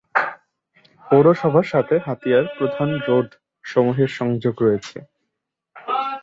[1.05, 3.27] পৌরসভার সাথে হাতিয়ার প্রধান রোড
[3.65, 4.97] সমূহের সংযোগ রয়েছে।